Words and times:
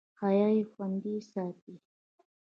حیا 0.21 0.47
یې 0.55 0.63
خوندي 0.71 1.13
ساتي. 1.31 1.75